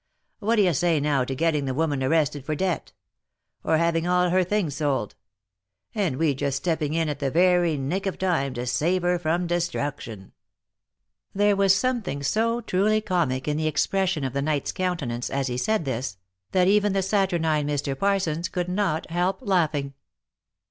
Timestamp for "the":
1.65-1.75, 7.19-7.29, 13.57-13.67, 14.33-14.41, 16.93-17.03